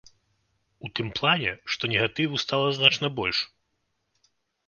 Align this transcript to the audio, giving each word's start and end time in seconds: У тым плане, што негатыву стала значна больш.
У 0.87 0.89
тым 0.99 1.09
плане, 1.19 1.51
што 1.75 1.83
негатыву 1.93 2.41
стала 2.45 2.71
значна 2.79 3.07
больш. 3.19 3.43